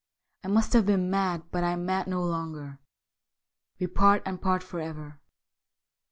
[0.43, 2.79] I must have been mad, but I am mad no longer.
[3.79, 5.19] We part, and part for ever.